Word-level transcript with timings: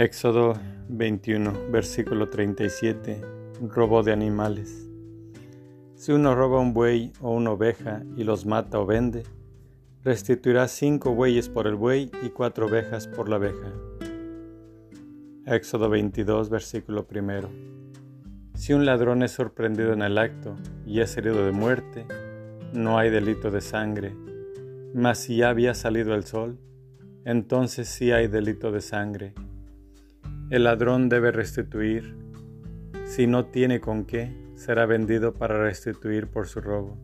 Éxodo 0.00 0.54
21, 0.88 1.70
versículo 1.70 2.30
37. 2.30 3.20
Robo 3.68 4.02
de 4.02 4.14
animales. 4.14 4.88
Si 5.94 6.10
uno 6.10 6.34
roba 6.34 6.58
un 6.58 6.72
buey 6.72 7.12
o 7.20 7.32
una 7.32 7.50
oveja 7.50 8.02
y 8.16 8.24
los 8.24 8.46
mata 8.46 8.80
o 8.80 8.86
vende, 8.86 9.24
restituirá 10.02 10.68
cinco 10.68 11.14
bueyes 11.14 11.50
por 11.50 11.66
el 11.66 11.74
buey 11.74 12.10
y 12.22 12.30
cuatro 12.30 12.64
ovejas 12.64 13.08
por 13.08 13.28
la 13.28 13.36
oveja. 13.36 13.74
Éxodo 15.44 15.90
22, 15.90 16.48
versículo 16.48 17.06
1. 17.14 17.50
Si 18.54 18.72
un 18.72 18.86
ladrón 18.86 19.22
es 19.22 19.32
sorprendido 19.32 19.92
en 19.92 20.00
el 20.00 20.16
acto 20.16 20.56
y 20.86 21.00
es 21.00 21.14
herido 21.18 21.44
de 21.44 21.52
muerte, 21.52 22.06
no 22.72 22.96
hay 22.96 23.10
delito 23.10 23.50
de 23.50 23.60
sangre, 23.60 24.16
mas 24.94 25.18
si 25.18 25.36
ya 25.36 25.50
había 25.50 25.74
salido 25.74 26.14
el 26.14 26.24
sol, 26.24 26.58
entonces 27.26 27.86
sí 27.86 28.12
hay 28.12 28.28
delito 28.28 28.72
de 28.72 28.80
sangre 28.80 29.34
el 30.50 30.64
ladrón 30.64 31.08
debe 31.08 31.30
restituir. 31.30 32.16
Si 33.04 33.28
no 33.28 33.46
tiene 33.46 33.80
con 33.80 34.04
qué, 34.04 34.36
será 34.56 34.84
vendido 34.84 35.34
para 35.34 35.62
restituir 35.62 36.26
por 36.26 36.48
su 36.48 36.60
robo. 36.60 36.98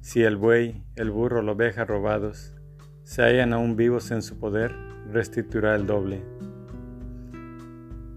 Si 0.00 0.22
el 0.22 0.36
buey, 0.36 0.82
el 0.96 1.10
burro, 1.10 1.42
la 1.42 1.52
oveja 1.52 1.84
robados 1.84 2.54
se 3.06 3.22
hallan 3.22 3.52
aún 3.52 3.76
vivos 3.76 4.10
en 4.10 4.20
su 4.20 4.40
poder, 4.40 4.74
restituirá 5.12 5.76
el 5.76 5.86
doble. 5.86 6.24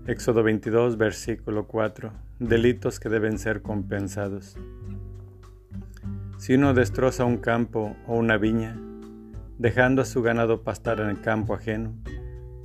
Éxodo 0.07 0.41
22, 0.41 0.97
versículo 0.97 1.67
4. 1.67 2.11
Delitos 2.39 2.99
que 2.99 3.09
deben 3.09 3.37
ser 3.37 3.61
compensados. 3.61 4.57
Si 6.37 6.55
uno 6.55 6.73
destroza 6.73 7.25
un 7.25 7.37
campo 7.37 7.95
o 8.07 8.17
una 8.17 8.37
viña, 8.37 8.79
dejando 9.59 10.01
a 10.01 10.05
su 10.05 10.23
ganado 10.23 10.63
pastar 10.63 11.01
en 11.01 11.09
el 11.09 11.21
campo 11.21 11.53
ajeno, 11.53 11.93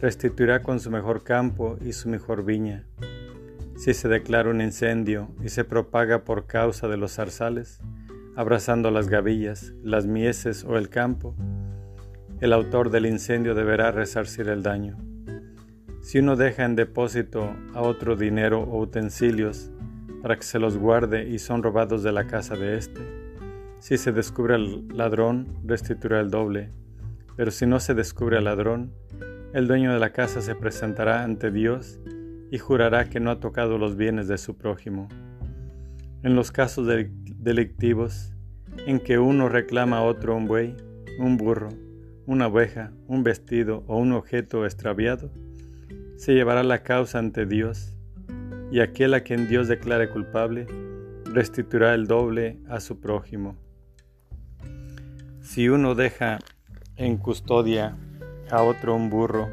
restituirá 0.01 0.63
con 0.63 0.81
su 0.81 0.91
mejor 0.91 1.23
campo 1.23 1.77
y 1.81 1.93
su 1.93 2.09
mejor 2.09 2.45
viña. 2.45 2.85
Si 3.77 3.93
se 3.93 4.09
declara 4.09 4.51
un 4.51 4.61
incendio 4.61 5.29
y 5.43 5.49
se 5.49 5.65
propaga 5.65 6.25
por 6.25 6.47
causa 6.47 6.89
de 6.89 6.97
los 6.97 7.15
zarzales, 7.15 7.81
abrazando 8.37 8.91
las 8.91 9.09
gavillas, 9.09 9.73
las 9.83 10.07
mieses 10.07 10.65
o 10.65 10.77
el 10.77 10.89
campo, 10.89 11.35
el 12.41 12.53
autor 12.53 12.91
del 12.91 13.07
incendio 13.07 13.55
deberá 13.55 13.91
resarcir 13.91 14.49
el 14.49 14.63
daño. 14.63 14.99
Si 16.03 16.19
uno 16.19 16.37
deja 16.37 16.65
en 16.65 16.77
depósito 16.77 17.57
a 17.73 17.81
otro 17.81 18.17
dinero 18.17 18.61
o 18.61 18.81
utensilios 18.81 19.71
para 20.23 20.37
que 20.37 20.43
se 20.43 20.59
los 20.59 20.77
guarde 20.77 21.29
y 21.29 21.39
son 21.39 21.63
robados 21.63 22.03
de 22.03 22.13
la 22.13 22.27
casa 22.27 22.57
de 22.57 22.77
éste, 22.77 23.01
si 23.79 23.99
se 23.99 24.13
descubre 24.13 24.55
al 24.55 24.89
ladrón, 24.89 25.59
restituirá 25.65 26.21
el 26.21 26.31
doble, 26.31 26.71
pero 27.37 27.51
si 27.51 27.67
no 27.67 27.81
se 27.81 27.95
descubre 27.95 28.39
al 28.39 28.45
ladrón, 28.45 28.93
el 29.55 29.69
dueño 29.69 29.93
de 29.93 30.01
la 30.01 30.11
casa 30.11 30.43
se 30.43 30.57
presentará 30.57 31.23
ante 31.23 31.53
Dios 31.53 32.01
y 32.51 32.59
jurará 32.59 33.09
que 33.09 33.21
no 33.21 33.31
ha 33.31 33.39
tocado 33.39 33.79
los 33.79 33.97
bienes 33.97 34.27
de 34.27 34.37
su 34.37 34.57
prójimo. 34.57 35.09
En 36.25 36.35
los 36.35 36.51
casos 36.51 36.89
delictivos 36.89 38.35
en 38.85 38.99
que 38.99 39.21
uno 39.21 39.49
reclama 39.49 39.99
a 39.99 40.03
otro 40.03 40.35
un 40.35 40.49
buey, 40.49 40.75
un 41.21 41.37
burro, 41.37 41.69
una 42.27 42.49
oveja, 42.49 42.91
un 43.07 43.23
vestido 43.23 43.85
o 43.87 43.97
un 43.97 44.11
objeto 44.11 44.65
extraviado, 44.65 45.31
se 46.17 46.35
llevará 46.35 46.65
la 46.65 46.83
causa 46.83 47.21
ante 47.21 47.47
Dios, 47.47 47.97
y 48.73 48.81
aquel 48.81 49.15
a 49.15 49.21
quien 49.21 49.47
Dios 49.47 49.69
declare 49.69 50.11
culpable 50.11 50.67
restituirá 51.27 51.95
el 51.95 52.09
doble 52.09 52.59
a 52.69 52.81
su 52.81 52.99
prójimo. 52.99 53.57
Si 55.43 55.69
uno 55.69 55.95
deja 55.95 56.41
en 56.97 57.19
custodia 57.19 57.97
a 58.51 58.63
otro 58.63 58.95
un 58.95 59.11
burro, 59.11 59.49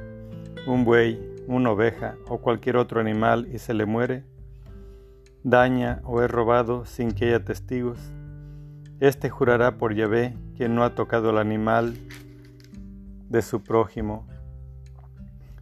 un 0.67 0.86
buey, 0.86 1.20
una 1.48 1.71
oveja 1.71 2.16
o 2.27 2.39
cualquier 2.39 2.77
otro 2.77 2.99
animal 2.99 3.48
y 3.52 3.60
se 3.60 3.73
le 3.73 3.86
muere, 3.86 4.23
daña 5.43 6.02
o 6.04 6.21
es 6.21 6.30
robado 6.30 6.86
sin 6.86 7.11
que 7.11 7.26
haya 7.26 7.43
testigos, 7.43 7.99
éste 8.99 9.30
jurará 9.30 9.77
por 9.77 9.93
Yahvé 9.93 10.38
que 10.55 10.70
no 10.70 10.83
ha 10.83 10.95
tocado 10.95 11.32
el 11.32 11.38
animal 11.38 11.98
de 13.30 13.42
su 13.42 13.64
prójimo. 13.64 14.27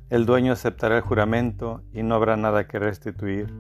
El 0.10 0.26
dueño 0.26 0.54
aceptará 0.54 0.98
el 0.98 1.04
juramento 1.04 1.84
y 1.94 2.04
no 2.04 2.16
habrá 2.16 2.36
nada 2.36 2.68
que 2.68 2.80
restituir. 2.80 3.54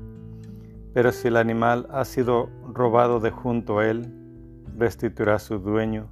Pero 0.93 1.11
si 1.11 1.27
el 1.27 1.37
animal 1.37 1.87
ha 1.91 2.03
sido 2.05 2.49
robado 2.73 3.19
de 3.19 3.29
junto 3.29 3.79
a 3.79 3.87
él, 3.87 4.11
restituirá 4.75 5.35
a 5.35 5.39
su 5.39 5.59
dueño. 5.59 6.11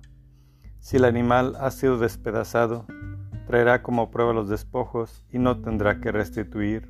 Si 0.80 0.98
el 0.98 1.06
animal 1.06 1.56
ha 1.60 1.72
sido 1.72 1.98
despedazado, 1.98 2.86
traerá 3.48 3.82
como 3.82 4.12
prueba 4.12 4.34
los 4.34 4.50
despojos 4.50 5.24
y 5.32 5.40
no 5.40 5.62
tendrá 5.62 6.02
que 6.02 6.12
restituir. 6.12 6.90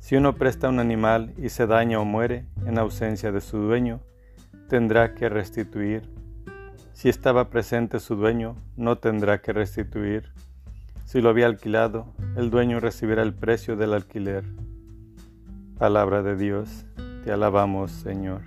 Si 0.00 0.16
uno 0.16 0.34
presta 0.34 0.68
un 0.68 0.80
animal 0.80 1.32
y 1.36 1.50
se 1.50 1.66
daña 1.66 2.00
o 2.00 2.04
muere 2.04 2.46
en 2.66 2.78
ausencia 2.78 3.30
de 3.30 3.40
su 3.40 3.58
dueño, 3.58 4.00
tendrá 4.68 5.14
que 5.14 5.28
restituir. 5.28 6.08
Si 6.94 7.08
estaba 7.08 7.50
presente 7.50 8.00
su 8.00 8.16
dueño, 8.16 8.56
no 8.76 8.96
tendrá 8.96 9.42
que 9.42 9.52
restituir. 9.52 10.32
Si 11.04 11.20
lo 11.20 11.28
había 11.28 11.46
alquilado, 11.46 12.06
el 12.36 12.50
dueño 12.50 12.80
recibirá 12.80 13.22
el 13.22 13.34
precio 13.34 13.76
del 13.76 13.92
alquiler. 13.92 14.44
Palabra 15.78 16.22
de 16.22 16.36
Dios, 16.36 16.86
te 17.24 17.30
alabamos 17.30 17.92
Señor. 17.92 18.40